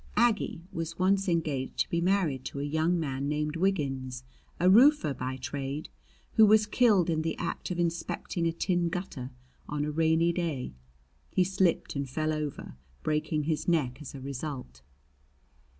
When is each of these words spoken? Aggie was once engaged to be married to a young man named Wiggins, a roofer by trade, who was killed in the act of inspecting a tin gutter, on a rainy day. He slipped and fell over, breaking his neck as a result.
Aggie 0.17 0.63
was 0.71 0.97
once 0.97 1.29
engaged 1.29 1.77
to 1.77 1.89
be 1.91 2.01
married 2.01 2.43
to 2.43 2.59
a 2.59 2.63
young 2.63 2.99
man 2.99 3.29
named 3.29 3.55
Wiggins, 3.55 4.23
a 4.59 4.67
roofer 4.67 5.13
by 5.13 5.37
trade, 5.37 5.89
who 6.37 6.45
was 6.47 6.65
killed 6.65 7.07
in 7.07 7.21
the 7.21 7.37
act 7.37 7.69
of 7.69 7.77
inspecting 7.77 8.47
a 8.47 8.51
tin 8.51 8.89
gutter, 8.89 9.29
on 9.69 9.85
a 9.85 9.91
rainy 9.91 10.33
day. 10.33 10.73
He 11.29 11.43
slipped 11.43 11.95
and 11.95 12.09
fell 12.09 12.33
over, 12.33 12.77
breaking 13.03 13.43
his 13.43 13.67
neck 13.67 14.01
as 14.01 14.15
a 14.15 14.21
result. 14.21 14.81